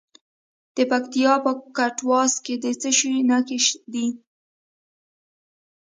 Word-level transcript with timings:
د 0.75 0.77
پکتیکا 0.91 1.35
په 1.45 1.51
کټواز 1.77 2.33
کې 2.45 2.55
د 2.63 2.65
څه 2.81 2.89
شي 2.97 3.11
نښې 3.29 3.57
دي؟ 3.93 4.07